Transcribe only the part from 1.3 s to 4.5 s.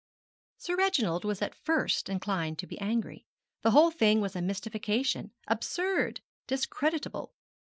at first inclined to be angry. The whole thing was a